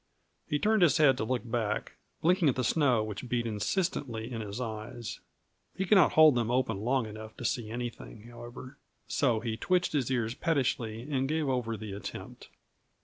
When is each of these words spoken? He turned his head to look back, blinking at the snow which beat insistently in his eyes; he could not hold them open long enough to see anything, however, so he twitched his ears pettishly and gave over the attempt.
He 0.47 0.57
turned 0.57 0.81
his 0.81 0.97
head 0.97 1.15
to 1.17 1.23
look 1.23 1.43
back, 1.47 1.91
blinking 2.23 2.49
at 2.49 2.55
the 2.55 2.63
snow 2.63 3.03
which 3.03 3.29
beat 3.29 3.45
insistently 3.45 4.31
in 4.31 4.41
his 4.41 4.59
eyes; 4.59 5.19
he 5.75 5.85
could 5.85 5.93
not 5.95 6.13
hold 6.13 6.33
them 6.33 6.49
open 6.49 6.79
long 6.79 7.05
enough 7.05 7.37
to 7.37 7.45
see 7.45 7.69
anything, 7.69 8.23
however, 8.23 8.77
so 9.07 9.41
he 9.41 9.57
twitched 9.57 9.93
his 9.93 10.09
ears 10.09 10.33
pettishly 10.33 11.03
and 11.03 11.29
gave 11.29 11.47
over 11.47 11.77
the 11.77 11.93
attempt. 11.93 12.49